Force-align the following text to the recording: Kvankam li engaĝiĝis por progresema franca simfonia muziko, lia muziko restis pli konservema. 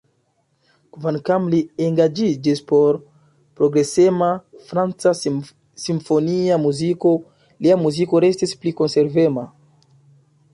Kvankam 0.95 1.43
li 1.53 1.57
engaĝiĝis 1.87 2.61
por 2.71 2.97
progresema 3.59 4.29
franca 4.71 5.13
simfonia 5.19 6.59
muziko, 6.65 7.13
lia 7.67 7.77
muziko 7.85 8.23
restis 8.27 8.57
pli 8.65 8.75
konservema. 8.83 9.45